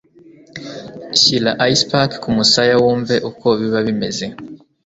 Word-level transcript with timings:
Shira 1.21 1.51
icepack 1.71 2.11
kumusaya 2.23 2.75
humve 2.81 3.15
uko 3.29 3.47
biba 3.59 3.79
bimeze. 3.87 4.25